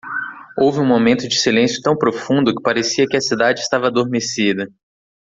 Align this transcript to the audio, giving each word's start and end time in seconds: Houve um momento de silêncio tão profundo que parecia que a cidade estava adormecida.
Houve 0.57 0.79
um 0.79 0.85
momento 0.87 1.27
de 1.27 1.39
silêncio 1.39 1.79
tão 1.79 1.95
profundo 1.95 2.55
que 2.55 2.63
parecia 2.63 3.05
que 3.07 3.15
a 3.17 3.21
cidade 3.21 3.59
estava 3.59 3.85
adormecida. 3.85 4.67